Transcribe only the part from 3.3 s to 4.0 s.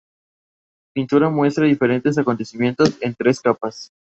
capas.